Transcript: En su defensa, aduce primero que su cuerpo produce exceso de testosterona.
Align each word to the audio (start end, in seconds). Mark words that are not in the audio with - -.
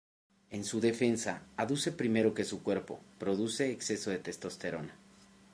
En 0.49 0.63
su 0.65 0.79
defensa, 0.81 1.43
aduce 1.57 1.91
primero 1.91 2.33
que 2.33 2.43
su 2.43 2.63
cuerpo 2.63 2.99
produce 3.19 3.71
exceso 3.71 4.09
de 4.09 4.17
testosterona. 4.17 4.95